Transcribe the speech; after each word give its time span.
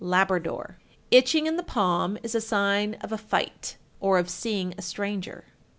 Labrador. 0.03 0.79
1363. 1.11 1.17
Itching 1.19 1.45
in 1.45 1.57
the 1.57 1.61
palm 1.61 2.17
is 2.23 2.33
a 2.33 2.41
sign 2.41 2.95
of 3.01 3.11
a 3.11 3.19
fight, 3.19 3.77
or 3.99 4.17
of 4.17 4.31
seeing 4.31 4.73
a 4.75 4.81
stranger. 4.81 5.45